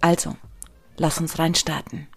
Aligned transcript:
Also, 0.00 0.36
lass 0.96 1.20
uns 1.20 1.38
reinstarten. 1.38 2.08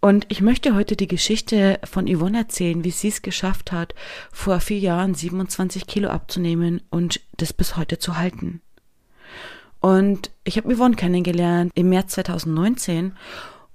Und 0.00 0.26
ich 0.28 0.40
möchte 0.40 0.74
heute 0.74 0.94
die 0.94 1.08
Geschichte 1.08 1.80
von 1.84 2.06
Yvonne 2.06 2.38
erzählen, 2.38 2.84
wie 2.84 2.90
sie 2.90 3.08
es 3.08 3.22
geschafft 3.22 3.72
hat, 3.72 3.94
vor 4.30 4.60
vier 4.60 4.78
Jahren 4.78 5.14
27 5.14 5.86
Kilo 5.86 6.10
abzunehmen 6.10 6.82
und 6.90 7.20
das 7.38 7.52
bis 7.52 7.76
heute 7.76 7.98
zu 7.98 8.16
halten. 8.16 8.60
Und 9.80 10.30
ich 10.44 10.56
habe 10.58 10.74
Yvonne 10.74 10.96
kennengelernt 10.96 11.72
im 11.74 11.88
März 11.88 12.12
2019 12.12 13.14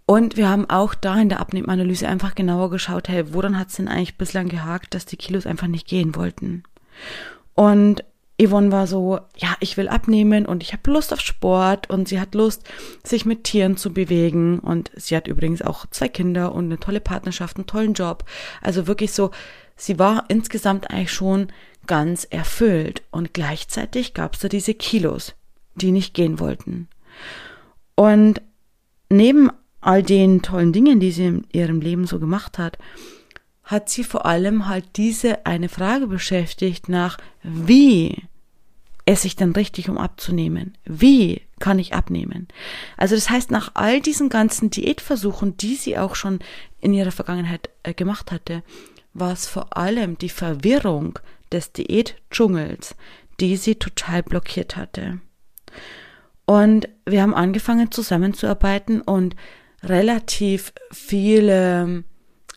und 0.05 0.35
wir 0.35 0.49
haben 0.49 0.69
auch 0.69 0.93
da 0.93 1.19
in 1.19 1.30
der 1.30 1.39
Abnehmanalyse 1.39 2.07
einfach 2.07 2.35
genauer 2.35 2.69
geschaut, 2.69 3.07
hey, 3.07 3.33
woran 3.33 3.57
hat 3.57 3.69
es 3.69 3.75
denn 3.75 3.88
eigentlich 3.88 4.17
bislang 4.17 4.49
gehakt, 4.49 4.93
dass 4.93 5.05
die 5.05 5.17
Kilos 5.17 5.45
einfach 5.45 5.67
nicht 5.67 5.88
gehen 5.88 6.16
wollten. 6.16 6.63
Und 7.55 8.03
Yvonne 8.40 8.71
war 8.71 8.88
so, 8.88 9.20
ja, 9.38 9.55
ich 9.59 9.77
will 9.77 9.88
abnehmen 9.88 10.45
und 10.45 10.63
ich 10.63 10.73
habe 10.73 10.91
Lust 10.91 11.13
auf 11.13 11.22
Sport 11.22 11.89
und 11.89 12.08
sie 12.08 12.20
hat 12.20 12.34
Lust, 12.35 12.63
sich 13.03 13.26
mit 13.26 13.44
Tieren 13.44 13.77
zu 13.77 13.94
bewegen 13.94 14.59
und 14.59 14.91
sie 14.95 15.16
hat 15.16 15.27
übrigens 15.27 15.62
auch 15.62 15.85
zwei 15.91 16.08
Kinder 16.08 16.53
und 16.53 16.66
eine 16.66 16.80
tolle 16.80 17.02
Partnerschaft, 17.02 17.58
einen 17.58 17.67
tollen 17.67 17.94
Job. 17.94 18.23
Also 18.61 18.88
wirklich 18.88 19.11
so, 19.11 19.31
sie 19.75 20.00
war 20.00 20.25
insgesamt 20.28 20.89
eigentlich 20.89 21.11
schon 21.11 21.47
ganz 21.88 22.25
erfüllt 22.25 23.03
und 23.11 23.33
gleichzeitig 23.33 24.14
gab 24.14 24.36
es 24.36 24.42
da 24.42 24.48
diese 24.48 24.73
Kilos 24.73 25.36
die 25.75 25.92
nicht 25.92 26.14
gehen 26.14 26.39
wollten. 26.39 26.88
Und 27.95 28.42
neben 29.09 29.50
all 29.80 30.03
den 30.03 30.42
tollen 30.42 30.73
Dingen, 30.73 31.00
die 31.00 31.11
sie 31.11 31.25
in 31.25 31.48
ihrem 31.52 31.81
Leben 31.81 32.05
so 32.05 32.20
gemacht 32.20 32.58
hat, 32.58 32.77
hat 33.64 33.89
sie 33.89 34.03
vor 34.03 34.25
allem 34.25 34.67
halt 34.67 34.86
diese 34.98 35.45
eine 35.45 35.70
Frage 35.70 36.08
beschäftigt 36.08 36.89
nach, 36.89 37.17
wie 37.42 38.23
esse 39.05 39.27
ich 39.27 39.35
denn 39.35 39.52
richtig, 39.52 39.89
um 39.89 39.97
abzunehmen? 39.97 40.77
Wie 40.85 41.41
kann 41.59 41.80
ich 41.80 41.94
abnehmen? 41.94 42.47
Also 42.97 43.16
das 43.16 43.30
heißt, 43.30 43.52
nach 43.52 43.71
all 43.73 44.02
diesen 44.02 44.30
ganzen 44.30 44.69
Diätversuchen, 44.69 45.58
die 45.58 45.75
sie 45.75 45.97
auch 45.97 46.16
schon 46.16 46.39
in 46.80 46.93
ihrer 46.93 47.11
Vergangenheit 47.11 47.69
äh, 47.83 47.93
gemacht 47.93 48.31
hatte, 48.31 48.63
war 49.13 49.33
es 49.33 49.47
vor 49.47 49.77
allem 49.77 50.17
die 50.17 50.30
Verwirrung 50.30 51.19
des 51.52 51.73
Diätdschungels, 51.73 52.95
die 53.39 53.58
sie 53.58 53.75
total 53.75 54.23
blockiert 54.23 54.77
hatte. 54.77 55.19
Und 56.45 56.89
wir 57.05 57.21
haben 57.21 57.33
angefangen 57.33 57.91
zusammenzuarbeiten 57.91 59.02
und 59.02 59.36
relativ 59.83 60.73
viele, 60.91 62.03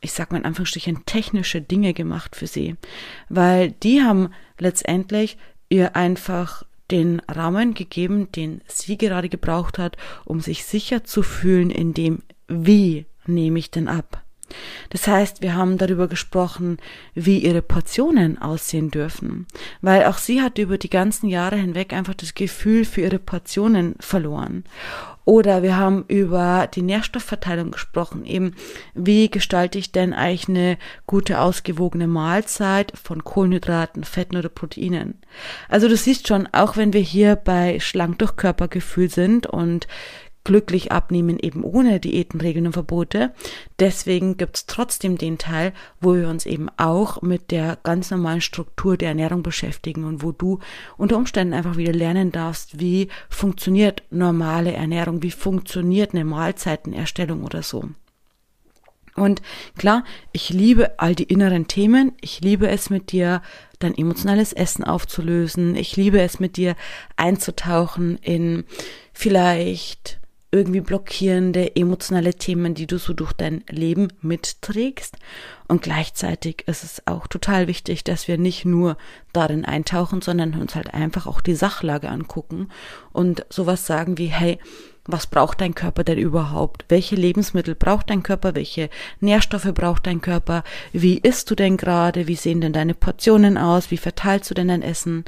ich 0.01 0.13
sag 0.13 0.33
mal 0.33 0.39
in 0.39 0.45
Anführungsstrichen, 0.45 1.07
technische 1.07 1.61
Dinge 1.61 1.95
gemacht 1.95 2.37
für 2.37 2.47
sie. 2.47 2.77
Weil 3.29 3.73
die 3.73 4.03
haben 4.03 4.31
letztendlich 4.59 5.39
ihr 5.75 5.97
einfach 5.97 6.65
den 6.91 7.21
Rahmen 7.29 7.75
gegeben, 7.75 8.31
den 8.33 8.61
sie 8.67 8.99
gerade 8.99 9.29
gebraucht 9.29 9.79
hat, 9.79 9.97
um 10.25 10.41
sich 10.41 10.65
sicher 10.65 11.05
zu 11.05 11.23
fühlen 11.23 11.71
in 11.71 11.95
dem, 11.95 12.23
wie 12.49 13.07
nehme 13.27 13.59
ich 13.59 13.71
denn 13.71 13.89
ab. 13.89 14.24
Das 14.91 15.07
heißt, 15.07 15.43
wir 15.43 15.55
haben 15.55 15.79
darüber 15.79 16.09
gesprochen, 16.09 16.79
wie 17.15 17.39
ihre 17.39 17.63
Portionen 17.63 18.41
aussehen 18.41 18.91
dürfen, 18.91 19.47
weil 19.81 20.05
auch 20.05 20.19
sie 20.19 20.43
hat 20.43 20.59
über 20.59 20.79
die 20.79 20.91
ganzen 20.91 21.29
Jahre 21.29 21.57
hinweg 21.57 21.93
einfach 21.93 22.15
das 22.15 22.35
Gefühl 22.35 22.85
für 22.85 23.03
ihre 23.03 23.19
Portionen 23.19 23.95
verloren. 24.01 24.65
Oder 25.27 25.63
wir 25.63 25.79
haben 25.79 26.05
über 26.09 26.69
die 26.73 26.83
Nährstoffverteilung 26.83 27.71
gesprochen, 27.71 28.27
eben 28.27 28.55
wie 28.93 29.31
gestalte 29.31 29.79
ich 29.79 29.91
denn 29.91 30.13
eigentlich 30.13 30.49
eine 30.49 30.77
gute 31.07 31.41
ausgewogene 31.41 32.07
Mahlzeit 32.07 32.93
von 33.03 33.25
Kohlenhydraten, 33.25 34.05
Fetten 34.05 34.37
oder 34.37 34.51
Proteinen. 34.51 35.19
Also 35.71 35.89
du 35.89 35.97
siehst 35.97 36.29
schon, 36.29 36.47
auch 36.53 36.77
wenn 36.77 36.93
wir 36.93 37.01
hier 37.01 37.37
bei 37.37 37.81
Schlank 37.81 38.19
durch 38.19 38.37
Körpergefühl 38.37 39.09
sind 39.09 39.47
und 39.47 39.89
glücklich 40.45 40.93
abnehmen, 40.93 41.39
eben 41.39 41.65
ohne 41.65 41.99
Diäten, 42.01 42.41
Regeln 42.41 42.67
und 42.67 42.75
Verbote. 42.75 43.33
Deswegen 43.79 44.37
gibt's 44.37 44.67
trotzdem 44.67 45.19
den 45.19 45.39
Teil, 45.39 45.73
wo 46.01 46.15
wir 46.15 46.29
uns 46.29 46.47
eben 46.47 46.69
auch 46.77 47.23
mit 47.23 47.51
der 47.51 47.79
ganz 47.83 48.11
normalen 48.11 48.43
Struktur 48.43 48.97
der 48.97 49.09
Ernährung 49.09 49.43
beschäftigen 49.43 50.05
und 50.05 50.23
wo 50.23 50.33
du 50.33 50.61
unter 50.97 51.17
Umständen 51.17 51.55
einfach 51.55 51.77
wieder 51.77 51.93
lernen 51.93 52.31
darfst, 52.31 52.79
wie 52.79 53.09
funktioniert 53.29 54.03
normale 54.11 54.73
Ernährung, 54.73 55.23
wie 55.23 55.31
funktioniert 55.31 56.13
eine 56.13 56.25
Mahlzeitenerstellung 56.25 57.43
oder 57.43 57.63
so. 57.63 57.89
Und 59.17 59.43
klar, 59.79 60.05
ich 60.33 60.51
liebe 60.51 60.99
all 60.99 61.15
die 61.15 61.25
inneren 61.25 61.69
Themen. 61.69 62.13
Ich 62.21 62.41
liebe 62.41 62.69
es 62.69 62.91
mit 62.91 63.13
dir, 63.13 63.43
dein 63.79 63.97
emotionales 63.97 64.53
Essen 64.53 64.83
aufzulösen. 64.83 65.77
Ich 65.77 65.97
liebe 65.97 66.21
es 66.21 66.41
mit 66.41 66.57
dir 66.57 66.75
einzutauchen 67.17 68.19
in 68.19 68.65
vielleicht 69.13 70.19
irgendwie 70.55 70.81
blockierende 70.81 71.75
emotionale 71.75 72.35
Themen, 72.35 72.75
die 72.75 72.87
du 72.87 72.97
so 72.99 73.13
durch 73.13 73.33
dein 73.33 73.65
Leben 73.69 74.09
mitträgst. 74.23 75.17
Und 75.67 75.83
gleichzeitig 75.83 76.63
ist 76.69 76.85
es 76.85 77.03
auch 77.07 77.27
total 77.27 77.67
wichtig, 77.67 78.05
dass 78.05 78.29
wir 78.29 78.39
nicht 78.39 78.65
nur 78.65 78.97
darin 79.33 79.65
eintauchen, 79.65 80.23
sondern 80.23 80.55
uns 80.55 80.77
halt 80.77 80.95
einfach 80.95 81.27
auch 81.27 81.41
die 81.41 81.57
Sachlage 81.57 82.09
angucken 82.09 82.69
und 83.13 83.45
sowas 83.51 83.85
sagen 83.85 84.17
wie, 84.17 84.27
hey, 84.27 84.61
was 85.07 85.27
braucht 85.27 85.61
dein 85.61 85.75
Körper 85.75 86.05
denn 86.05 86.19
überhaupt? 86.19 86.85
Welche 86.89 87.17
Lebensmittel 87.17 87.75
braucht 87.75 88.09
dein 88.09 88.23
Körper? 88.23 88.55
Welche 88.55 88.89
Nährstoffe 89.21 89.75
braucht 89.75 90.07
dein 90.07 90.21
Körper? 90.21 90.63
Wie 90.93 91.19
isst 91.19 91.51
du 91.51 91.57
denn 91.57 91.77
gerade? 91.77 92.29
Wie 92.29 92.37
sehen 92.37 92.61
denn 92.61 92.73
deine 92.73 92.95
Portionen 92.95 93.59
aus? 93.59 93.91
Wie 93.91 93.99
verteilst 93.99 94.51
du 94.51 94.55
denn 94.55 94.69
dein 94.69 94.83
Essen? 94.83 95.25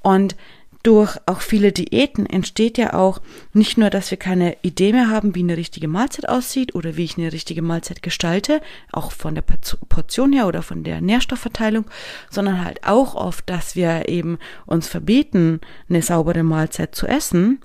Und 0.00 0.34
durch 0.82 1.16
auch 1.26 1.40
viele 1.40 1.72
Diäten 1.72 2.26
entsteht 2.26 2.78
ja 2.78 2.94
auch 2.94 3.20
nicht 3.52 3.78
nur, 3.78 3.90
dass 3.90 4.10
wir 4.10 4.18
keine 4.18 4.56
Idee 4.62 4.92
mehr 4.92 5.08
haben, 5.08 5.34
wie 5.34 5.42
eine 5.42 5.56
richtige 5.56 5.88
Mahlzeit 5.88 6.28
aussieht 6.28 6.74
oder 6.74 6.96
wie 6.96 7.04
ich 7.04 7.16
eine 7.18 7.32
richtige 7.32 7.62
Mahlzeit 7.62 8.02
gestalte, 8.02 8.60
auch 8.90 9.12
von 9.12 9.34
der 9.34 9.42
Portion 9.42 10.32
her 10.32 10.46
oder 10.46 10.62
von 10.62 10.82
der 10.82 11.00
Nährstoffverteilung, 11.00 11.84
sondern 12.30 12.64
halt 12.64 12.84
auch 12.84 13.14
oft, 13.14 13.48
dass 13.48 13.76
wir 13.76 14.08
eben 14.08 14.38
uns 14.66 14.88
verbieten, 14.88 15.60
eine 15.88 16.02
saubere 16.02 16.42
Mahlzeit 16.42 16.94
zu 16.94 17.06
essen. 17.06 17.60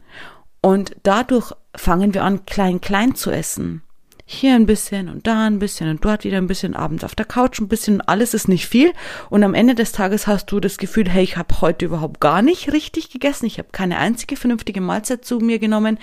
Und 0.61 0.95
dadurch 1.03 1.53
fangen 1.75 2.13
wir 2.13 2.23
an, 2.23 2.45
klein, 2.45 2.81
klein 2.81 3.15
zu 3.15 3.31
essen 3.31 3.81
hier 4.29 4.55
ein 4.55 4.65
bisschen 4.65 5.07
und 5.07 5.25
da 5.25 5.47
ein 5.47 5.57
bisschen 5.57 5.89
und 5.89 6.03
dort 6.03 6.25
wieder 6.25 6.37
ein 6.37 6.47
bisschen, 6.47 6.75
abends 6.75 7.05
auf 7.05 7.15
der 7.15 7.25
Couch 7.25 7.61
ein 7.61 7.69
bisschen, 7.69 8.01
alles 8.01 8.33
ist 8.33 8.49
nicht 8.49 8.67
viel. 8.67 8.91
Und 9.29 9.41
am 9.45 9.53
Ende 9.53 9.73
des 9.73 9.93
Tages 9.93 10.27
hast 10.27 10.51
du 10.51 10.59
das 10.59 10.77
Gefühl, 10.77 11.09
hey, 11.09 11.23
ich 11.23 11.37
habe 11.37 11.61
heute 11.61 11.85
überhaupt 11.85 12.19
gar 12.19 12.41
nicht 12.41 12.73
richtig 12.73 13.09
gegessen, 13.09 13.45
ich 13.45 13.57
habe 13.57 13.69
keine 13.71 13.97
einzige 13.97 14.35
vernünftige 14.35 14.81
Mahlzeit 14.81 15.23
zu 15.23 15.39
mir 15.39 15.59
genommen, 15.59 15.97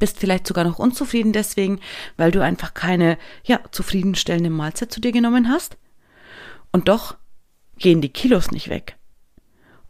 bist 0.00 0.18
vielleicht 0.18 0.44
sogar 0.44 0.64
noch 0.64 0.80
unzufrieden 0.80 1.32
deswegen, 1.32 1.78
weil 2.16 2.32
du 2.32 2.42
einfach 2.42 2.74
keine, 2.74 3.16
ja, 3.44 3.60
zufriedenstellende 3.70 4.50
Mahlzeit 4.50 4.92
zu 4.92 5.00
dir 5.00 5.12
genommen 5.12 5.48
hast. 5.48 5.76
Und 6.72 6.88
doch 6.88 7.14
gehen 7.78 8.00
die 8.00 8.08
Kilos 8.08 8.50
nicht 8.50 8.68
weg. 8.70 8.96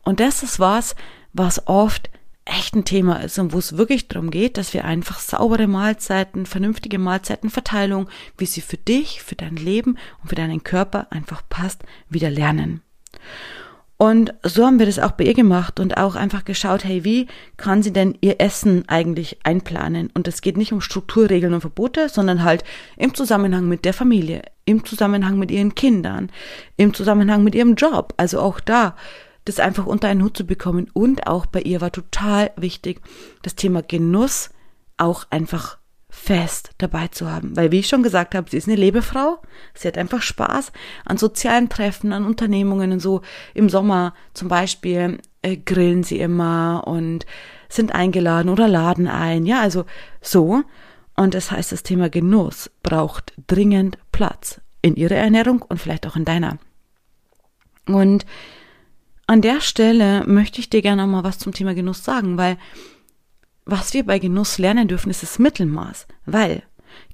Und 0.05 0.21
das 0.21 0.43
ist 0.43 0.61
was, 0.61 0.95
was 1.33 1.67
oft 1.67 2.11
echt 2.47 2.75
ein 2.75 2.85
Thema 2.85 3.23
ist 3.23 3.39
und 3.39 3.53
wo 3.53 3.59
es 3.59 3.77
wirklich 3.77 4.09
darum 4.09 4.31
geht, 4.31 4.57
dass 4.57 4.73
wir 4.73 4.85
einfach 4.85 5.19
saubere 5.19 5.67
Mahlzeiten, 5.67 6.47
vernünftige 6.47 6.99
Mahlzeitenverteilung, 6.99 8.09
wie 8.39 8.47
sie 8.47 8.63
für 8.63 8.77
dich, 8.79 9.23
für 9.23 9.35
dein 9.35 9.57
Leben 9.57 9.99
und 10.23 10.29
für 10.31 10.37
deinen 10.37 10.63
Körper 10.63 11.09
einfach 11.11 11.43
passt, 11.49 11.83
wieder 12.09 12.31
lernen. 12.31 12.81
Und 13.99 14.35
so 14.43 14.67
haben 14.67 14.79
wir 14.79 14.87
das 14.87 14.99
auch 14.99 15.13
bei 15.13 15.25
ihr 15.25 15.35
gemacht 15.35 15.81
und 15.81 15.97
auch 15.97 16.17
einfach 16.17 16.45
geschaut, 16.45 16.85
hey, 16.85 17.03
wie 17.05 17.29
kann 17.57 17.83
sie 17.83 17.95
denn 17.95 18.17
ihr 18.21 18.41
Essen 18.41 18.85
eigentlich 18.89 19.39
einplanen? 19.43 20.11
Und 20.13 20.29
es 20.29 20.43
geht 20.43 20.59
nicht 20.59 20.73
um 20.73 20.83
Strukturregeln 20.83 21.55
und 21.55 21.63
Verbote, 21.63 22.11
sondern 22.11 22.45
halt 22.45 22.63
im 22.99 23.15
Zusammenhang 23.15 23.67
mit 23.69 23.87
der 23.87 23.95
Familie, 23.95 24.43
im 24.67 24.85
Zusammenhang 24.85 25.39
mit 25.39 25.51
ihren 25.51 25.75
Kindern, 25.75 26.31
im 26.77 26.93
Zusammenhang 26.93 27.43
mit 27.43 27.55
ihrem 27.55 27.75
Job. 27.75 28.13
Also 28.19 28.41
auch 28.41 28.61
da 28.61 28.97
das 29.47 29.61
einfach 29.61 29.87
unter 29.87 30.09
einen 30.09 30.23
Hut 30.23 30.37
zu 30.37 30.45
bekommen. 30.45 30.91
Und 30.93 31.27
auch 31.27 31.47
bei 31.47 31.63
ihr 31.63 31.81
war 31.81 31.93
total 31.93 32.51
wichtig, 32.57 33.01
das 33.43 33.55
Thema 33.55 33.83
Genuss 33.83 34.51
auch 34.99 35.25
einfach 35.31 35.79
fest 36.11 36.71
dabei 36.79 37.09
zu 37.09 37.31
haben. 37.31 37.57
Weil, 37.57 37.71
wie 37.71 37.79
ich 37.79 37.89
schon 37.89 38.03
gesagt 38.03 38.35
habe, 38.35 38.51
sie 38.51 38.57
ist 38.57 38.69
eine 38.69 38.77
Lebefrau. 38.77 39.39
Sie 39.75 39.87
hat 39.87 39.99
einfach 39.99 40.23
Spaß 40.23 40.73
an 41.05 41.17
sozialen 41.17 41.69
Treffen, 41.69 42.13
an 42.13 42.25
Unternehmungen 42.25 42.93
und 42.93 43.01
so. 43.01 43.23
Im 43.55 43.69
Sommer 43.69 44.15
zum 44.35 44.49
Beispiel 44.49 45.19
äh, 45.43 45.57
grillen 45.57 46.03
sie 46.03 46.19
immer 46.19 46.85
und 46.87 47.25
sind 47.69 47.95
eingeladen 47.95 48.49
oder 48.49 48.67
laden 48.67 49.09
ein. 49.09 49.47
Ja, 49.47 49.61
also 49.61 49.85
so. 50.21 50.63
Und 51.17 51.35
das 51.35 51.51
heißt, 51.51 51.73
das 51.73 51.83
Thema 51.83 52.11
Genuss 52.11 52.71
braucht 52.83 53.33
dringend 53.47 53.99
Platz 54.11 54.61
in 54.83 54.97
ihrer 54.97 55.17
Ernährung 55.17 55.63
und 55.63 55.79
vielleicht 55.79 56.07
auch 56.07 56.17
in 56.17 56.25
deiner. 56.25 56.59
Und 57.87 58.27
an 59.27 59.43
der 59.43 59.61
Stelle 59.61 60.25
möchte 60.27 60.61
ich 60.61 60.71
dir 60.71 60.83
gerne 60.83 61.07
mal 61.07 61.25
was 61.25 61.39
zum 61.39 61.53
Thema 61.53 61.75
Genuss 61.75 62.05
sagen, 62.05 62.39
weil 62.39 62.59
was 63.65 63.95
wir 63.95 64.07
bei 64.07 64.19
Genuss 64.19 64.59
lernen 64.59 64.89
dürfen, 64.89 65.11
ist 65.11 65.23
das 65.23 65.39
Mittelmaß, 65.39 66.07
weil 66.25 66.63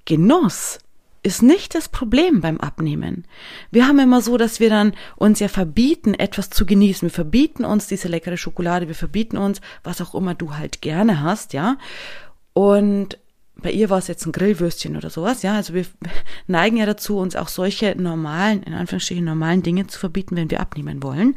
Genuss 0.05 0.79
ist 1.23 1.43
nicht 1.43 1.75
das 1.75 1.89
Problem 1.89 2.41
beim 2.41 2.59
Abnehmen. 2.59 3.25
Wir 3.71 3.87
haben 3.87 4.01
immer 4.01 4.21
so, 4.21 4.37
dass 4.37 4.61
wir 4.61 4.69
dann 4.69 4.93
uns 5.17 5.39
ja 5.39 5.49
verbieten, 5.49 6.15
etwas 6.15 6.51
zu 6.51 6.67
genießen. 6.67 7.09
Wir 7.09 7.15
verbieten 7.15 7.65
uns 7.65 7.87
diese 7.87 8.09
leckere 8.09 8.37
Schokolade, 8.37 8.89
wir 8.89 8.95
verbieten 8.97 9.39
uns, 9.39 9.61
was 9.85 10.01
auch 10.01 10.15
immer 10.15 10.35
du 10.35 10.57
halt 10.57 10.83
gerne 10.83 11.23
hast, 11.23 11.53
ja. 11.53 11.79
Und 12.55 13.19
bei 13.63 13.71
ihr 13.71 13.91
war 13.91 13.99
es 13.99 14.09
jetzt 14.09 14.27
ein 14.27 14.33
Grillwürstchen 14.33 14.97
oder 14.97 15.11
sowas, 15.11 15.43
ja. 15.43 15.55
Also 15.55 15.75
wir 15.75 15.87
neigen 16.47 16.77
ja 16.77 16.87
dazu, 16.87 17.19
uns 17.19 17.37
auch 17.37 17.49
solche 17.49 17.95
normalen, 18.01 18.63
in 18.63 18.75
Anführungsstrichen 18.75 19.25
normalen 19.25 19.63
Dinge 19.63 19.87
zu 19.87 19.99
verbieten, 19.99 20.37
wenn 20.37 20.51
wir 20.51 20.61
abnehmen 20.61 21.03
wollen. 21.03 21.37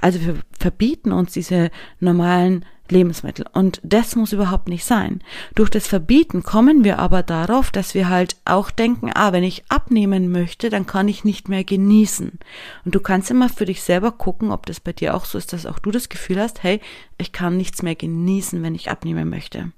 Also 0.00 0.20
wir 0.20 0.36
verbieten 0.58 1.12
uns 1.12 1.32
diese 1.32 1.70
normalen 2.00 2.64
Lebensmittel. 2.90 3.46
Und 3.52 3.80
das 3.82 4.14
muss 4.14 4.32
überhaupt 4.32 4.68
nicht 4.68 4.84
sein. 4.84 5.22
Durch 5.54 5.70
das 5.70 5.86
Verbieten 5.86 6.42
kommen 6.42 6.84
wir 6.84 6.98
aber 6.98 7.22
darauf, 7.22 7.70
dass 7.70 7.94
wir 7.94 8.08
halt 8.08 8.36
auch 8.44 8.70
denken, 8.70 9.10
ah, 9.14 9.32
wenn 9.32 9.44
ich 9.44 9.64
abnehmen 9.68 10.30
möchte, 10.30 10.68
dann 10.68 10.86
kann 10.86 11.08
ich 11.08 11.24
nicht 11.24 11.48
mehr 11.48 11.64
genießen. 11.64 12.38
Und 12.84 12.94
du 12.94 13.00
kannst 13.00 13.30
immer 13.30 13.48
für 13.48 13.64
dich 13.64 13.82
selber 13.82 14.12
gucken, 14.12 14.50
ob 14.50 14.66
das 14.66 14.80
bei 14.80 14.92
dir 14.92 15.14
auch 15.14 15.24
so 15.24 15.38
ist, 15.38 15.52
dass 15.52 15.66
auch 15.66 15.78
du 15.78 15.90
das 15.90 16.08
Gefühl 16.08 16.38
hast, 16.38 16.62
hey, 16.62 16.80
ich 17.16 17.32
kann 17.32 17.56
nichts 17.56 17.82
mehr 17.82 17.94
genießen, 17.94 18.62
wenn 18.62 18.74
ich 18.74 18.90
abnehmen 18.90 19.30
möchte. 19.30 19.72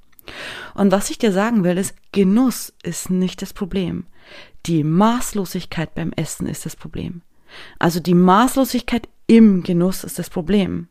Und 0.74 0.92
was 0.92 1.10
ich 1.10 1.18
dir 1.18 1.32
sagen 1.32 1.64
will, 1.64 1.78
ist, 1.78 1.94
Genuss 2.12 2.72
ist 2.82 3.10
nicht 3.10 3.42
das 3.42 3.52
Problem. 3.52 4.06
Die 4.66 4.84
Maßlosigkeit 4.84 5.94
beim 5.94 6.12
Essen 6.12 6.46
ist 6.46 6.66
das 6.66 6.76
Problem. 6.76 7.22
Also 7.78 8.00
die 8.00 8.14
Maßlosigkeit 8.14 9.08
im 9.26 9.62
Genuss 9.62 10.04
ist 10.04 10.18
das 10.18 10.30
Problem. 10.30 10.88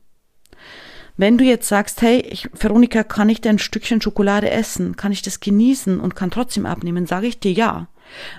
Wenn 1.18 1.38
du 1.38 1.46
jetzt 1.46 1.68
sagst, 1.68 2.02
hey, 2.02 2.20
ich, 2.20 2.50
Veronika, 2.54 3.04
kann 3.04 3.30
ich 3.30 3.40
denn 3.40 3.56
ein 3.56 3.60
Stückchen 3.60 4.02
Schokolade 4.02 4.50
essen? 4.50 4.98
Kann 4.98 5.14
ich 5.14 5.22
das 5.22 5.40
genießen 5.40 6.00
und 6.00 6.16
kann 6.16 6.32
trotzdem 6.32 6.66
abnehmen? 6.66 7.06
Sage 7.06 7.28
ich 7.28 7.40
dir 7.40 7.54
ja. 7.54 7.88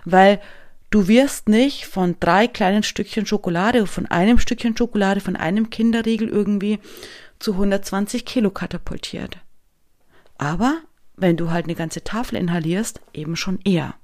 Weil 0.05 0.41
du 0.91 1.09
wirst 1.09 1.49
nicht 1.49 1.87
von 1.87 2.17
drei 2.21 2.47
kleinen 2.47 2.83
Stückchen 2.83 3.25
Schokolade, 3.25 3.87
von 3.87 4.07
einem 4.07 4.39
Stückchen 4.39 4.77
Schokolade, 4.77 5.21
von 5.21 5.37
einem 5.37 5.71
Kinderriegel 5.71 6.29
irgendwie 6.29 6.79
zu 7.39 7.53
120 7.53 8.27
Kilo 8.27 8.51
katapultiert. 8.51 9.39
Aber 10.39 10.79
wenn 11.17 11.37
du 11.37 11.51
halt 11.51 11.65
eine 11.65 11.75
ganze 11.75 12.05
Tafel 12.05 12.37
inhalierst, 12.37 13.01
eben 13.13 13.37
schon 13.37 13.59
eher. 13.65 13.95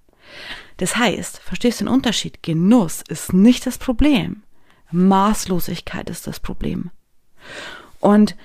Das 0.79 0.97
heißt, 0.97 1.39
verstehst 1.41 1.81
du 1.81 1.85
den 1.85 1.93
Unterschied? 1.93 2.43
Genuss 2.43 3.03
ist 3.09 3.33
nicht 3.33 3.67
das 3.67 3.79
Problem. 3.79 4.43
Maßlosigkeit 4.91 6.11
ist 6.11 6.27
das 6.27 6.41
Problem. 6.41 6.91
Und 8.01 8.37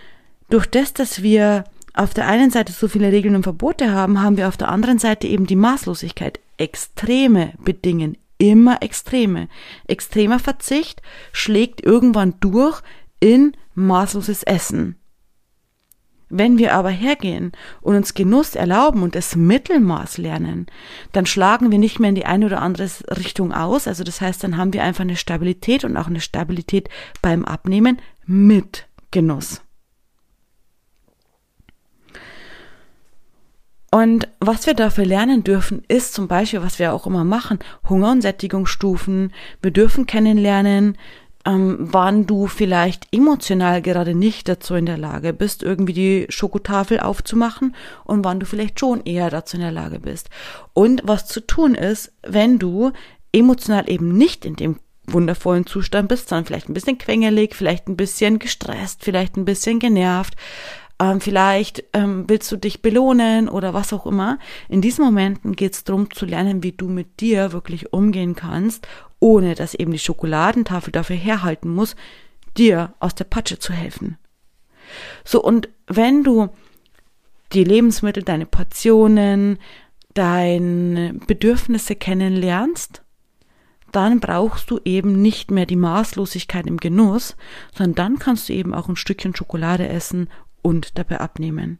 durch 0.50 0.66
das, 0.66 0.94
dass 0.94 1.22
wir 1.22 1.66
auf 1.94 2.13
der 2.13 2.28
einen 2.28 2.51
Seite 2.51 2.72
so 2.72 2.88
viele 2.88 3.12
Regeln 3.12 3.36
und 3.36 3.44
Verbote 3.44 3.92
haben, 3.92 4.22
haben 4.22 4.38
wir 4.38 4.48
auf 4.48 4.57
der 4.57 4.69
anderen 4.69 5.00
Seite 5.00 5.28
eben 5.28 5.48
die 5.48 5.56
Maßlosigkeit. 5.56 6.39
Extreme 6.57 7.54
bedingen 7.63 8.18
immer 8.38 8.81
Extreme. 8.81 9.50
Extremer 9.88 10.39
Verzicht 10.39 11.01
schlägt 11.31 11.84
irgendwann 11.84 12.36
durch 12.39 12.81
in 13.19 13.54
maßloses 13.74 14.44
Essen. 14.44 14.97
Wenn 16.29 16.57
wir 16.57 16.74
aber 16.74 16.89
hergehen 16.89 17.53
und 17.81 17.95
uns 17.95 18.13
Genuss 18.13 18.56
erlauben 18.56 19.01
und 19.01 19.15
das 19.15 19.35
Mittelmaß 19.35 20.18
lernen, 20.18 20.68
dann 21.13 21.25
schlagen 21.25 21.71
wir 21.71 21.79
nicht 21.79 22.00
mehr 22.00 22.09
in 22.09 22.15
die 22.15 22.25
eine 22.25 22.47
oder 22.47 22.62
andere 22.62 22.89
Richtung 23.18 23.53
aus. 23.53 23.88
Also 23.88 24.03
das 24.03 24.19
heißt, 24.19 24.44
dann 24.44 24.57
haben 24.57 24.74
wir 24.74 24.83
einfach 24.83 25.01
eine 25.01 25.15
Stabilität 25.15 25.85
und 25.85 25.95
auch 25.95 26.07
eine 26.07 26.19
Stabilität 26.19 26.89
beim 27.21 27.45
Abnehmen 27.45 28.00
mit 28.25 28.88
Genuss. 29.12 29.62
Und 33.89 34.27
was 34.41 34.68
wir 34.68 34.74
dafür 34.74 35.06
lernen 35.06 35.45
dürfen, 35.45 35.83
ist 35.88 36.13
zum 36.13 36.27
Beispiel, 36.27 36.62
was 36.62 36.77
wir 36.77 36.94
auch 36.94 37.07
immer 37.07 37.24
machen, 37.24 37.59
Hunger- 37.88 38.12
und 38.12 38.21
Sättigungsstufen. 38.21 39.33
Wir 39.62 39.71
dürfen 39.71 40.06
kennenlernen, 40.06 40.97
ähm, 41.48 41.78
wann 41.80 42.28
du 42.28 42.48
vielleicht 42.48 43.08
emotional 43.12 43.82
gerade 43.82 44.14
nicht 44.14 44.50
dazu 44.50 44.76
in 44.76 44.86
der 44.86 44.98
Lage 44.98 45.32
bist, 45.32 45.64
irgendwie 45.64 45.94
die 45.94 46.26
Schokotafel 46.28 47.00
aufzumachen 47.00 47.74
und 48.04 48.26
wann 48.26 48.42
du 48.42 48.46
vielleicht 48.46 48.80
schon 48.80 49.02
eher 49.06 49.30
dazu 49.30 49.56
in 49.56 49.62
der 49.62 49.72
Lage 49.72 50.00
bist. 50.00 50.30
Und 50.74 51.02
was 51.06 51.26
zu 51.26 51.40
tun 51.40 51.74
ist, 51.74 52.12
wenn 52.22 52.60
du 52.60 52.92
emotional 53.32 53.90
eben 53.90 54.18
nicht 54.18 54.44
in 54.44 54.58
dem 54.58 54.80
wundervollen 55.06 55.66
Zustand 55.66 56.10
bist, 56.10 56.28
sondern 56.28 56.46
vielleicht 56.46 56.68
ein 56.68 56.74
bisschen 56.74 56.98
quengelig, 56.98 57.56
vielleicht 57.56 57.88
ein 57.88 57.96
bisschen 57.96 58.40
gestresst, 58.40 59.06
vielleicht 59.06 59.38
ein 59.38 59.46
bisschen 59.46 59.80
genervt, 59.80 60.36
ähm, 61.00 61.22
vielleicht 61.22 61.86
ähm, 61.94 62.26
willst 62.28 62.52
du 62.52 62.58
dich 62.58 62.82
belohnen 62.82 63.48
oder 63.48 63.74
was 63.74 63.94
auch 63.94 64.06
immer. 64.06 64.38
In 64.68 64.82
diesen 64.82 65.06
Momenten 65.06 65.56
geht 65.56 65.74
es 65.74 65.84
darum 65.86 66.12
zu 66.12 66.26
lernen, 66.26 66.64
wie 66.64 66.74
du 66.74 66.90
mit 66.90 67.22
dir 67.22 67.54
wirklich 67.54 67.94
umgehen 67.94 68.36
kannst, 68.36 68.86
ohne 69.19 69.56
dass 69.56 69.74
eben 69.74 69.92
die 69.92 70.00
Schokoladentafel 70.00 70.92
dafür 70.92 71.16
herhalten 71.16 71.69
muss, 71.69 71.96
dir 72.58 72.94
aus 73.00 73.16
der 73.16 73.25
Patsche 73.25 73.60
zu 73.60 73.74
helfen. 73.74 74.18
So, 75.24 75.44
und 75.44 75.69
wenn 75.88 76.24
du 76.24 76.50
die 77.54 77.64
Lebensmittel, 77.64 78.24
deine 78.24 78.46
Portionen, 78.46 79.58
deine 80.14 81.14
Bedürfnisse 81.28 81.96
kennenlernst, 81.96 83.04
dann 83.92 84.19
brauchst 84.19 84.69
du 84.69 84.80
eben 84.84 85.22
nicht 85.22 85.50
mehr 85.50 85.66
die 85.66 85.78
Maßlosigkeit 85.78 86.68
im 86.68 86.78
Genuss, 86.78 87.38
sondern 87.74 87.96
dann 87.96 88.20
kannst 88.20 88.50
du 88.50 88.54
eben 88.54 88.74
auch 88.74 88.90
ein 88.90 88.96
Stückchen 88.96 89.36
Schokolade 89.36 89.88
essen 89.88 90.30
und 90.62 90.98
dabei 90.98 91.22
abnehmen. 91.22 91.80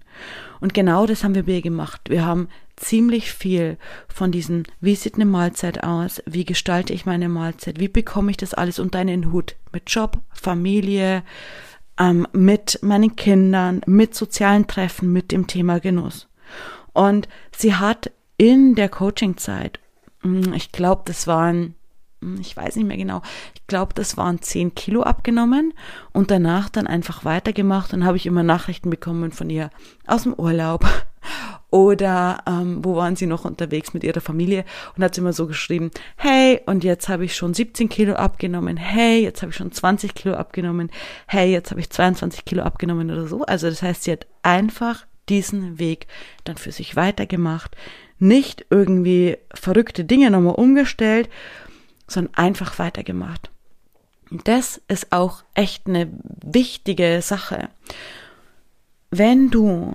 Und 0.62 0.74
genau 0.74 1.06
das 1.06 1.24
haben 1.24 1.36
wir 1.36 1.46
bei 1.46 1.60
gemacht. 1.60 2.02
Wir 2.10 2.26
haben 2.26 2.48
ziemlich 2.78 3.34
viel 3.34 3.78
von 4.08 4.32
diesem, 4.32 4.64
wie 4.80 4.96
sieht 4.96 5.16
eine 5.16 5.26
Mahlzeit 5.26 5.84
aus, 5.84 6.22
wie 6.26 6.46
gestalte 6.46 6.94
ich 6.94 7.06
meine 7.06 7.28
Mahlzeit, 7.28 7.80
wie 7.80 7.88
bekomme 7.88 8.32
ich 8.32 8.38
das 8.38 8.54
alles 8.54 8.80
unter 8.80 9.00
einen 9.00 9.32
Hut? 9.32 9.56
Mit 9.74 9.90
Job, 9.90 10.20
Familie, 10.32 11.24
ähm, 12.00 12.28
mit 12.32 12.80
meinen 12.82 13.16
Kindern, 13.16 13.82
mit 13.86 14.16
sozialen 14.16 14.68
Treffen, 14.68 15.12
mit 15.12 15.32
dem 15.32 15.48
Thema 15.48 15.80
Genuss. 15.80 16.28
Und 16.94 17.28
sie 17.56 17.76
hat 17.76 18.12
in 18.38 18.76
der 18.76 18.90
Coachingzeit, 18.90 19.80
hm, 20.22 20.54
ich 20.54 20.72
glaube, 20.72 21.02
das 21.06 21.28
waren 21.28 21.76
hm, 22.22 22.40
ich 22.40 22.56
weiß 22.56 22.76
nicht 22.76 22.88
mehr 22.88 22.98
genau, 22.98 23.22
ich 23.56 23.66
glaube, 23.68 23.94
das 23.94 24.18
waren 24.18 24.42
10 24.42 24.76
Kilo 24.76 25.04
abgenommen 25.04 25.74
und 26.14 26.32
danach 26.32 26.70
dann 26.70 26.88
einfach 26.88 27.26
weitergemacht 27.26 27.94
und 27.94 28.06
habe 28.06 28.18
ich 28.18 28.26
immer 28.26 28.44
Nachrichten 28.44 28.90
bekommen 28.90 29.32
von 29.32 29.50
ihr 29.50 29.70
aus 30.06 30.24
dem 30.24 30.34
Urlaub 30.34 30.86
oder 31.70 32.44
ähm, 32.48 32.84
wo 32.84 32.96
waren 32.96 33.16
sie 33.16 33.26
noch 33.26 33.44
unterwegs 33.44 33.94
mit 33.94 34.04
ihrer 34.04 34.22
Familie 34.22 34.64
und 34.96 35.04
hat 35.04 35.16
sie 35.16 35.22
immer 35.22 35.34
so 35.34 35.48
geschrieben, 35.48 35.92
hey, 36.16 36.62
und 36.66 36.84
jetzt 36.84 37.10
habe 37.10 37.26
ich 37.26 37.36
schon 37.36 37.54
17 37.54 37.90
Kilo 37.90 38.14
abgenommen, 38.14 38.78
hey, 38.78 39.22
jetzt 39.22 39.42
habe 39.42 39.52
ich 39.52 39.58
schon 39.58 39.72
20 39.72 40.16
Kilo 40.16 40.36
abgenommen, 40.36 40.90
hey, 41.28 41.52
jetzt 41.52 41.72
habe 41.72 41.82
ich 41.82 41.90
22 41.90 42.46
Kilo 42.46 42.64
abgenommen 42.64 43.12
oder 43.12 43.28
so. 43.28 43.44
Also 43.44 43.70
das 43.70 43.82
heißt, 43.82 44.04
sie 44.04 44.14
hat 44.14 44.28
einfach 44.44 45.06
diesen 45.28 45.78
Weg 45.78 46.08
dann 46.46 46.56
für 46.56 46.72
sich 46.72 46.96
weitergemacht, 46.96 47.76
nicht 48.18 48.66
irgendwie 48.70 49.38
verrückte 49.54 50.06
Dinge 50.06 50.32
nochmal 50.32 50.56
umgestellt, 50.56 51.30
sondern 52.08 52.34
einfach 52.36 52.80
weitergemacht. 52.80 53.52
Und 54.32 54.48
das 54.48 54.82
ist 54.88 55.12
auch 55.12 55.44
echt 55.54 55.88
eine 55.88 56.10
wichtige 56.44 57.22
Sache. 57.22 57.70
Wenn 59.10 59.50
du 59.50 59.94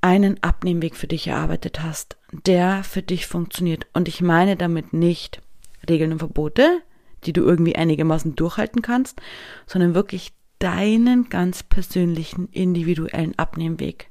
einen 0.00 0.42
Abnehmweg 0.42 0.96
für 0.96 1.06
dich 1.06 1.26
erarbeitet 1.26 1.82
hast, 1.82 2.16
der 2.46 2.84
für 2.84 3.02
dich 3.02 3.26
funktioniert, 3.26 3.86
und 3.92 4.08
ich 4.08 4.20
meine 4.20 4.56
damit 4.56 4.92
nicht 4.92 5.40
Regeln 5.88 6.12
und 6.12 6.18
Verbote, 6.18 6.82
die 7.24 7.32
du 7.32 7.42
irgendwie 7.42 7.76
einigermaßen 7.76 8.36
durchhalten 8.36 8.82
kannst, 8.82 9.20
sondern 9.66 9.94
wirklich 9.94 10.32
deinen 10.58 11.28
ganz 11.28 11.62
persönlichen 11.62 12.48
individuellen 12.48 13.38
Abnehmweg 13.38 14.10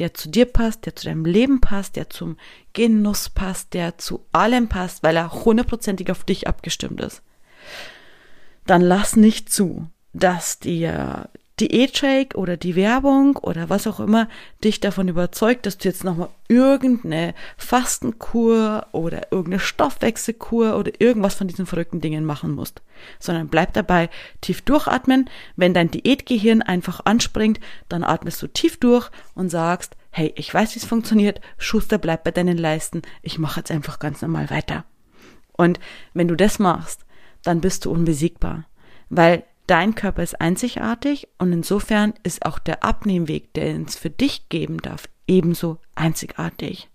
der 0.00 0.14
zu 0.14 0.28
dir 0.30 0.46
passt, 0.46 0.86
der 0.86 0.96
zu 0.96 1.04
deinem 1.04 1.24
Leben 1.24 1.60
passt, 1.60 1.94
der 1.94 2.10
zum 2.10 2.36
Genuss 2.72 3.28
passt, 3.28 3.74
der 3.74 3.98
zu 3.98 4.24
allem 4.32 4.68
passt, 4.68 5.02
weil 5.02 5.16
er 5.16 5.44
hundertprozentig 5.44 6.10
auf 6.10 6.24
dich 6.24 6.48
abgestimmt 6.48 7.00
ist, 7.00 7.22
dann 8.66 8.80
lass 8.80 9.14
nicht 9.14 9.52
zu, 9.52 9.88
dass 10.12 10.58
dir 10.58 11.28
Diätshake 11.60 12.36
oder 12.36 12.56
die 12.56 12.74
Werbung 12.74 13.36
oder 13.36 13.68
was 13.68 13.86
auch 13.86 14.00
immer 14.00 14.28
dich 14.64 14.80
davon 14.80 15.08
überzeugt, 15.08 15.66
dass 15.66 15.78
du 15.78 15.88
jetzt 15.88 16.04
nochmal 16.04 16.30
irgendeine 16.48 17.34
Fastenkur 17.56 18.86
oder 18.92 19.30
irgendeine 19.30 19.60
Stoffwechselkur 19.60 20.76
oder 20.76 20.92
irgendwas 20.98 21.34
von 21.34 21.48
diesen 21.48 21.66
verrückten 21.66 22.00
Dingen 22.00 22.24
machen 22.24 22.52
musst. 22.52 22.82
Sondern 23.18 23.48
bleib 23.48 23.74
dabei, 23.74 24.08
tief 24.40 24.62
durchatmen. 24.62 25.28
Wenn 25.56 25.74
dein 25.74 25.90
Diätgehirn 25.90 26.62
einfach 26.62 27.00
anspringt, 27.04 27.60
dann 27.88 28.04
atmest 28.04 28.40
du 28.42 28.46
tief 28.46 28.78
durch 28.78 29.10
und 29.34 29.50
sagst, 29.50 29.96
hey, 30.10 30.32
ich 30.36 30.52
weiß, 30.52 30.74
wie 30.74 30.78
es 30.78 30.84
funktioniert, 30.84 31.40
Schuster, 31.58 31.98
bleib 31.98 32.24
bei 32.24 32.30
deinen 32.30 32.58
Leisten, 32.58 33.02
ich 33.22 33.38
mache 33.38 33.60
jetzt 33.60 33.70
einfach 33.70 33.98
ganz 33.98 34.22
normal 34.22 34.50
weiter. 34.50 34.84
Und 35.52 35.78
wenn 36.14 36.28
du 36.28 36.36
das 36.36 36.58
machst, 36.58 37.04
dann 37.42 37.60
bist 37.60 37.84
du 37.84 37.90
unbesiegbar, 37.90 38.64
weil 39.08 39.44
dein 39.70 39.94
Körper 39.94 40.22
ist 40.22 40.40
einzigartig 40.40 41.28
und 41.38 41.52
insofern 41.52 42.12
ist 42.24 42.44
auch 42.44 42.58
der 42.58 42.82
Abnehmweg, 42.82 43.54
der 43.54 43.80
es 43.80 43.96
für 43.96 44.10
dich 44.10 44.48
geben 44.48 44.78
darf, 44.78 45.08
ebenso 45.28 45.78
einzigartig. 45.94 46.88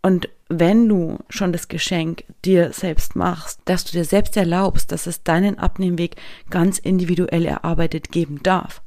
Und 0.00 0.30
wenn 0.48 0.88
du 0.88 1.18
schon 1.28 1.52
das 1.52 1.68
Geschenk 1.68 2.24
dir 2.42 2.72
selbst 2.72 3.16
machst, 3.16 3.60
dass 3.66 3.84
du 3.84 3.92
dir 3.92 4.06
selbst 4.06 4.36
erlaubst, 4.38 4.92
dass 4.92 5.06
es 5.06 5.24
deinen 5.24 5.58
Abnehmweg 5.58 6.16
ganz 6.48 6.78
individuell 6.78 7.44
erarbeitet 7.44 8.12
geben 8.12 8.42
darf, 8.42 8.80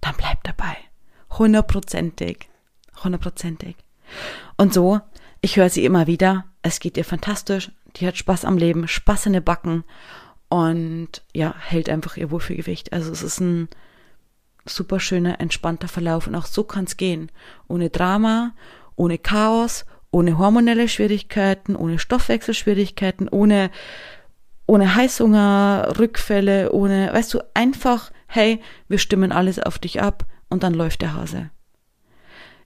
dann 0.00 0.16
bleib 0.16 0.42
dabei. 0.42 0.76
Hundertprozentig. 1.38 2.48
Hundertprozentig. 3.04 3.76
Und 4.56 4.74
so, 4.74 5.00
ich 5.40 5.56
höre 5.56 5.70
sie 5.70 5.84
immer 5.84 6.08
wieder, 6.08 6.46
es 6.62 6.80
geht 6.80 6.96
ihr 6.96 7.04
fantastisch, 7.04 7.70
die 7.96 8.06
hat 8.08 8.16
Spaß 8.16 8.44
am 8.44 8.58
Leben, 8.58 8.88
Spaß 8.88 9.26
in 9.26 9.34
den 9.34 9.44
Backen 9.44 9.84
und 10.54 11.08
ja, 11.34 11.52
hält 11.58 11.88
einfach 11.88 12.16
ihr 12.16 12.30
Wohlfühlgewicht. 12.30 12.92
Also 12.92 13.10
es 13.10 13.24
ist 13.24 13.40
ein 13.40 13.66
super 14.64 15.00
schöner, 15.00 15.40
entspannter 15.40 15.88
Verlauf 15.88 16.28
und 16.28 16.36
auch 16.36 16.46
so 16.46 16.62
kann 16.62 16.84
es 16.84 16.96
gehen. 16.96 17.32
Ohne 17.66 17.90
Drama, 17.90 18.52
ohne 18.94 19.18
Chaos, 19.18 19.84
ohne 20.12 20.38
hormonelle 20.38 20.86
Schwierigkeiten, 20.86 21.74
ohne 21.74 21.98
Stoffwechselschwierigkeiten, 21.98 23.28
ohne, 23.28 23.72
ohne 24.68 24.94
Heißhunger, 24.94 25.94
Rückfälle, 25.98 26.70
ohne, 26.70 27.12
weißt 27.12 27.34
du, 27.34 27.40
einfach, 27.54 28.12
hey, 28.28 28.60
wir 28.86 28.98
stimmen 28.98 29.32
alles 29.32 29.58
auf 29.58 29.80
dich 29.80 30.02
ab 30.02 30.24
und 30.50 30.62
dann 30.62 30.74
läuft 30.74 31.02
der 31.02 31.14
Hase. 31.14 31.50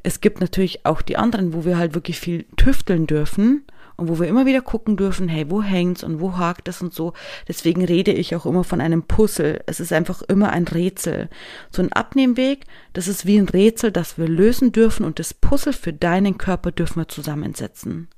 Es 0.02 0.20
gibt 0.20 0.42
natürlich 0.42 0.84
auch 0.84 1.00
die 1.00 1.16
anderen, 1.16 1.54
wo 1.54 1.64
wir 1.64 1.78
halt 1.78 1.94
wirklich 1.94 2.20
viel 2.20 2.44
tüfteln 2.58 3.06
dürfen 3.06 3.64
und 3.98 4.08
wo 4.08 4.20
wir 4.20 4.28
immer 4.28 4.46
wieder 4.46 4.62
gucken 4.62 4.96
dürfen, 4.96 5.28
hey, 5.28 5.50
wo 5.50 5.60
hängt's 5.60 6.04
und 6.04 6.20
wo 6.20 6.38
hakt 6.38 6.68
es 6.68 6.80
und 6.80 6.94
so. 6.94 7.14
Deswegen 7.48 7.84
rede 7.84 8.12
ich 8.12 8.34
auch 8.36 8.46
immer 8.46 8.62
von 8.62 8.80
einem 8.80 9.02
Puzzle. 9.02 9.60
Es 9.66 9.80
ist 9.80 9.92
einfach 9.92 10.22
immer 10.22 10.50
ein 10.50 10.68
Rätsel. 10.68 11.28
So 11.70 11.82
ein 11.82 11.92
Abnehmweg, 11.92 12.64
das 12.92 13.08
ist 13.08 13.26
wie 13.26 13.36
ein 13.36 13.48
Rätsel, 13.48 13.90
das 13.90 14.16
wir 14.16 14.28
lösen 14.28 14.70
dürfen 14.70 15.04
und 15.04 15.18
das 15.18 15.34
Puzzle 15.34 15.72
für 15.72 15.92
deinen 15.92 16.38
Körper 16.38 16.70
dürfen 16.70 17.00
wir 17.00 17.08
zusammensetzen. 17.08 18.08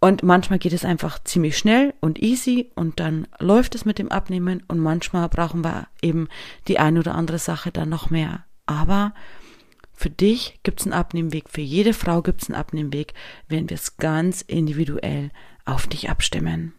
Und 0.00 0.22
manchmal 0.22 0.58
geht 0.58 0.72
es 0.72 0.84
einfach 0.84 1.22
ziemlich 1.24 1.58
schnell 1.58 1.92
und 2.00 2.18
easy 2.18 2.70
und 2.74 3.00
dann 3.00 3.26
läuft 3.38 3.74
es 3.74 3.84
mit 3.84 3.98
dem 3.98 4.10
Abnehmen 4.10 4.62
und 4.66 4.78
manchmal 4.78 5.28
brauchen 5.28 5.62
wir 5.62 5.88
eben 6.00 6.28
die 6.68 6.78
ein 6.78 6.96
oder 6.96 7.14
andere 7.14 7.38
Sache 7.38 7.70
dann 7.70 7.90
noch 7.90 8.08
mehr. 8.08 8.44
Aber 8.64 9.12
für 9.98 10.10
dich 10.10 10.60
gibt 10.62 10.78
es 10.78 10.86
einen 10.86 10.92
Abnehmweg, 10.92 11.50
für 11.50 11.60
jede 11.60 11.92
Frau 11.92 12.22
gibt 12.22 12.42
es 12.42 12.48
einen 12.48 12.54
Abnehmweg, 12.54 13.14
wenn 13.48 13.68
wir 13.68 13.74
es 13.74 13.96
ganz 13.96 14.42
individuell 14.42 15.32
auf 15.64 15.88
dich 15.88 16.08
abstimmen. 16.08 16.72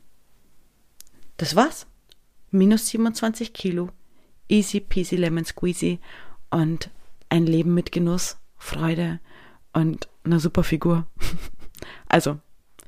Das 1.36 1.54
war's. 1.54 1.86
Minus 2.50 2.88
27 2.88 3.52
Kilo, 3.52 3.90
easy 4.48 4.80
peasy 4.80 5.18
lemon 5.18 5.44
squeezy 5.44 6.00
und 6.50 6.92
ein 7.28 7.46
Leben 7.46 7.74
mit 7.74 7.92
Genuss, 7.92 8.38
Freude 8.56 9.20
und 9.74 10.08
einer 10.24 10.40
super 10.40 10.64
Figur. 10.64 11.06
also, 12.08 12.40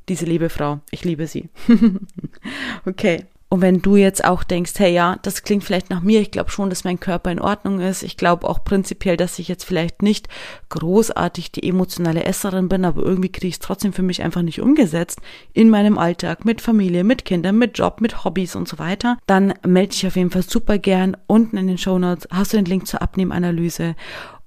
diese 0.07 0.23
liebe 0.23 0.47
Frau, 0.47 0.79
ich 0.91 1.03
liebe 1.03 1.27
sie. 1.27 1.49
okay. 2.85 3.25
Und 3.53 3.59
wenn 3.59 3.81
du 3.81 3.97
jetzt 3.97 4.23
auch 4.23 4.45
denkst, 4.45 4.71
hey 4.77 4.93
ja, 4.93 5.17
das 5.23 5.43
klingt 5.43 5.65
vielleicht 5.65 5.89
nach 5.89 6.01
mir, 6.01 6.21
ich 6.21 6.31
glaube 6.31 6.49
schon, 6.49 6.69
dass 6.69 6.85
mein 6.85 7.01
Körper 7.01 7.31
in 7.31 7.41
Ordnung 7.41 7.81
ist. 7.81 8.01
Ich 8.01 8.15
glaube 8.15 8.47
auch 8.47 8.63
prinzipiell, 8.63 9.17
dass 9.17 9.39
ich 9.39 9.49
jetzt 9.49 9.65
vielleicht 9.65 10.01
nicht 10.01 10.29
großartig 10.69 11.51
die 11.51 11.67
emotionale 11.67 12.23
Esserin 12.23 12.69
bin, 12.69 12.85
aber 12.85 13.03
irgendwie 13.03 13.29
kriege 13.29 13.49
ich 13.49 13.55
es 13.55 13.59
trotzdem 13.59 13.91
für 13.91 14.03
mich 14.03 14.23
einfach 14.23 14.41
nicht 14.41 14.61
umgesetzt 14.61 15.19
in 15.51 15.69
meinem 15.69 15.97
Alltag 15.97 16.45
mit 16.45 16.61
Familie, 16.61 17.03
mit 17.03 17.25
Kindern, 17.25 17.57
mit 17.57 17.77
Job, 17.77 17.99
mit 17.99 18.23
Hobbys 18.23 18.55
und 18.55 18.69
so 18.69 18.79
weiter. 18.79 19.17
Dann 19.27 19.53
melde 19.67 19.89
dich 19.89 20.07
auf 20.07 20.15
jeden 20.15 20.31
Fall 20.31 20.43
super 20.43 20.77
gern. 20.77 21.17
Unten 21.27 21.57
in 21.57 21.67
den 21.67 21.77
Show 21.77 21.99
Notes 21.99 22.29
hast 22.31 22.53
du 22.53 22.57
den 22.57 22.65
Link 22.65 22.87
zur 22.87 23.01
Abnehmanalyse 23.01 23.95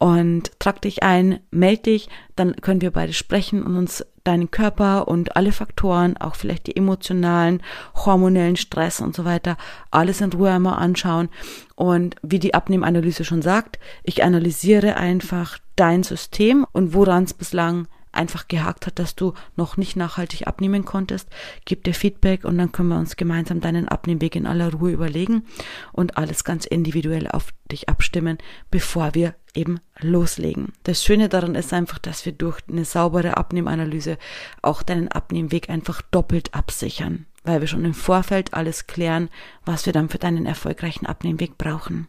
und 0.04 0.50
trag 0.58 0.82
dich 0.82 1.02
ein, 1.02 1.40
melde 1.50 1.84
dich, 1.84 2.10
dann 2.36 2.56
können 2.56 2.82
wir 2.82 2.90
beide 2.90 3.14
sprechen 3.14 3.62
und 3.62 3.74
uns 3.74 4.04
deinen 4.22 4.50
Körper 4.50 5.08
und 5.08 5.34
alle 5.34 5.50
Faktoren, 5.50 6.18
auch 6.18 6.34
vielleicht 6.34 6.66
die 6.66 6.76
emotionalen, 6.76 7.62
hormonellen 7.94 8.56
Stress 8.56 9.00
und 9.00 9.16
so 9.16 9.24
weiter, 9.24 9.56
alles 9.90 10.20
in 10.20 10.30
Ruhe 10.30 10.50
einmal 10.50 10.74
anschauen. 10.74 11.30
Und 11.74 12.16
wie 12.20 12.38
die 12.38 12.52
Abnehmanalyse 12.52 13.24
schon 13.24 13.40
sagt, 13.40 13.78
ich 14.02 14.22
analysiere 14.22 14.98
einfach 14.98 15.56
dein 15.74 16.02
System 16.02 16.66
und 16.72 16.92
woran 16.92 17.24
es 17.24 17.32
bislang 17.32 17.88
einfach 18.14 18.48
gehakt 18.48 18.86
hat, 18.86 18.98
dass 18.98 19.14
du 19.14 19.34
noch 19.56 19.76
nicht 19.76 19.96
nachhaltig 19.96 20.46
abnehmen 20.46 20.84
konntest, 20.84 21.28
gib 21.64 21.84
dir 21.84 21.94
Feedback 21.94 22.44
und 22.44 22.58
dann 22.58 22.72
können 22.72 22.88
wir 22.88 22.98
uns 22.98 23.16
gemeinsam 23.16 23.60
deinen 23.60 23.88
Abnehmweg 23.88 24.36
in 24.36 24.46
aller 24.46 24.72
Ruhe 24.72 24.92
überlegen 24.92 25.44
und 25.92 26.16
alles 26.16 26.44
ganz 26.44 26.64
individuell 26.64 27.28
auf 27.28 27.52
dich 27.70 27.88
abstimmen, 27.88 28.38
bevor 28.70 29.14
wir 29.14 29.34
eben 29.54 29.80
loslegen. 30.00 30.72
Das 30.82 31.04
Schöne 31.04 31.28
daran 31.28 31.54
ist 31.54 31.72
einfach, 31.72 31.98
dass 31.98 32.26
wir 32.26 32.32
durch 32.32 32.60
eine 32.68 32.84
saubere 32.84 33.36
Abnehmanalyse 33.36 34.18
auch 34.62 34.82
deinen 34.82 35.08
Abnehmweg 35.08 35.70
einfach 35.70 36.02
doppelt 36.02 36.54
absichern, 36.54 37.26
weil 37.44 37.60
wir 37.60 37.68
schon 37.68 37.84
im 37.84 37.94
Vorfeld 37.94 38.54
alles 38.54 38.86
klären, 38.86 39.30
was 39.64 39.86
wir 39.86 39.92
dann 39.92 40.08
für 40.08 40.18
deinen 40.18 40.46
erfolgreichen 40.46 41.06
Abnehmweg 41.06 41.56
brauchen. 41.56 42.08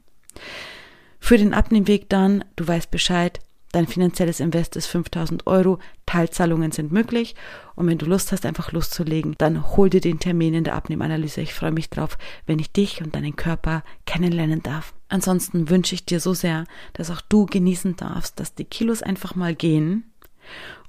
Für 1.20 1.38
den 1.38 1.54
Abnehmweg 1.54 2.10
dann, 2.10 2.44
du 2.56 2.68
weißt 2.68 2.92
Bescheid, 2.92 3.40
Dein 3.76 3.88
finanzielles 3.88 4.40
Invest 4.40 4.78
ist 4.78 4.86
5000 4.86 5.48
Euro. 5.48 5.80
Teilzahlungen 6.06 6.72
sind 6.72 6.94
möglich. 6.94 7.36
Und 7.76 7.88
wenn 7.88 7.98
du 7.98 8.06
Lust 8.06 8.32
hast, 8.32 8.46
einfach 8.46 8.72
loszulegen, 8.72 9.36
dann 9.38 9.76
hol 9.76 9.90
dir 9.90 10.00
den 10.00 10.18
Termin 10.18 10.54
in 10.54 10.64
der 10.64 10.76
Abnehmanalyse. 10.76 11.42
Ich 11.42 11.54
freue 11.54 11.74
mich 11.74 11.90
drauf, 11.90 12.18
wenn 12.46 12.58
ich 12.58 12.72
dich 12.72 13.02
und 13.04 13.14
deinen 13.14 13.36
Körper 13.36 13.84
kennenlernen 14.06 14.64
darf. 14.64 14.94
Ansonsten 15.10 15.70
wünsche 15.70 15.94
ich 15.94 16.06
dir 16.06 16.22
so 16.22 16.34
sehr, 16.34 16.64
dass 16.94 17.12
auch 17.12 17.20
du 17.20 17.48
genießen 17.48 17.98
darfst, 17.98 18.40
dass 18.40 18.56
die 18.56 18.64
Kilos 18.64 19.04
einfach 19.04 19.36
mal 19.36 19.54
gehen 19.54 20.10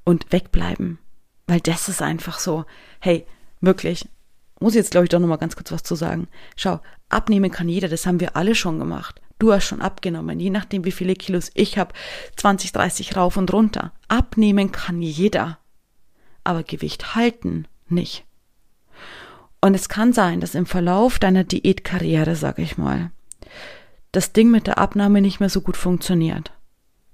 und 0.05 0.31
wegbleiben. 0.31 1.01
Weil 1.49 1.59
das 1.59 1.89
ist 1.89 2.03
einfach 2.03 2.39
so, 2.39 2.67
hey, 3.01 3.27
wirklich, 3.61 4.09
muss 4.61 4.77
jetzt 4.77 4.93
glaube 4.93 5.07
ich 5.07 5.11
doch 5.11 5.19
nochmal 5.19 5.39
ganz 5.39 5.57
kurz 5.57 5.73
was 5.73 5.83
zu 5.83 5.97
sagen. 5.97 6.29
Schau, 6.55 6.79
abnehmen 7.09 7.51
kann 7.51 7.69
jeder, 7.69 7.89
das 7.89 8.07
haben 8.07 8.21
wir 8.21 8.37
alle 8.37 8.55
schon 8.55 8.79
gemacht. 8.79 9.21
Du 9.39 9.53
hast 9.53 9.67
schon 9.67 9.83
abgenommen, 9.83 10.41
je 10.41 10.51
nachdem 10.51 10.85
wie 10.85 10.93
viele 10.93 11.15
Kilos 11.15 11.51
ich 11.55 11.77
habe, 11.77 11.93
20, 12.37 12.73
30 12.73 13.17
rauf 13.17 13.37
und 13.37 13.53
runter. 13.53 13.93
Abnehmen 14.09 14.73
kann 14.73 15.03
jeder, 15.03 15.59
aber 16.43 16.63
Gewicht 16.63 17.15
halten 17.15 17.67
nicht. 17.89 18.25
Und 19.61 19.75
es 19.75 19.89
kann 19.89 20.13
sein, 20.13 20.41
dass 20.41 20.55
im 20.55 20.65
Verlauf 20.65 21.19
deiner 21.19 21.45
Diätkarriere, 21.45 22.37
sag 22.37 22.59
ich 22.59 22.79
mal, 22.79 23.11
das 24.13 24.33
Ding 24.33 24.51
mit 24.51 24.67
der 24.67 24.79
Abnahme 24.79 25.21
nicht 25.21 25.41
mehr 25.41 25.51
so 25.51 25.61
gut 25.61 25.77
funktioniert, 25.77 26.53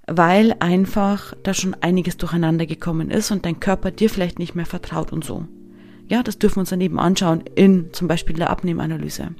weil 0.07 0.55
einfach 0.59 1.33
da 1.43 1.53
schon 1.53 1.75
einiges 1.81 2.15
durcheinander 2.15 2.65
gekommen 2.65 3.11
ist 3.11 3.31
und 3.31 3.45
dein 3.45 3.59
Körper 3.59 3.91
dir 3.91 4.09
vielleicht 4.09 4.39
nicht 4.39 4.55
mehr 4.55 4.65
vertraut 4.65 5.11
und 5.11 5.25
so. 5.25 5.45
Ja, 6.07 6.23
das 6.23 6.37
dürfen 6.37 6.57
wir 6.57 6.61
uns 6.61 6.69
daneben 6.69 6.99
anschauen 6.99 7.43
in 7.55 7.91
zum 7.91 8.07
Beispiel 8.07 8.35
der 8.35 8.49
Abnehmanalyse. 8.49 9.31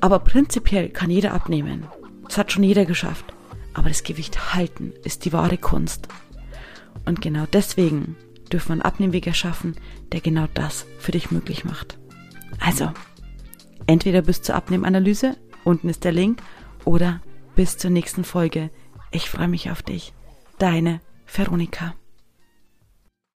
Aber 0.00 0.18
prinzipiell 0.20 0.88
kann 0.88 1.10
jeder 1.10 1.34
abnehmen. 1.34 1.86
Das 2.24 2.38
hat 2.38 2.52
schon 2.52 2.64
jeder 2.64 2.84
geschafft. 2.84 3.34
Aber 3.74 3.88
das 3.88 4.02
Gewicht 4.02 4.54
halten 4.54 4.92
ist 5.04 5.24
die 5.24 5.32
wahre 5.32 5.58
Kunst. 5.58 6.08
Und 7.04 7.20
genau 7.20 7.46
deswegen 7.52 8.16
dürfen 8.52 8.68
wir 8.68 8.72
einen 8.74 8.82
Abnehmweg 8.82 9.26
erschaffen, 9.26 9.76
der 10.12 10.20
genau 10.20 10.46
das 10.54 10.86
für 10.98 11.12
dich 11.12 11.30
möglich 11.30 11.64
macht. 11.64 11.98
Also, 12.58 12.90
entweder 13.86 14.22
bis 14.22 14.42
zur 14.42 14.56
Abnehmanalyse, 14.56 15.36
unten 15.64 15.88
ist 15.88 16.04
der 16.04 16.12
Link, 16.12 16.42
oder 16.84 17.20
bis 17.54 17.76
zur 17.76 17.90
nächsten 17.90 18.24
Folge. 18.24 18.70
Ich 19.12 19.30
freue 19.30 19.48
mich 19.48 19.70
auf 19.70 19.82
dich. 19.82 20.12
Deine 20.58 21.00
Veronika. 21.26 21.94